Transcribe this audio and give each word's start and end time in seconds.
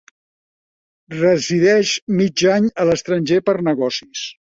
Resideix 1.19 1.93
mig 2.23 2.47
any 2.57 2.69
a 2.85 2.89
l'estranger, 2.91 3.43
per 3.51 3.61
negocis. 3.73 4.29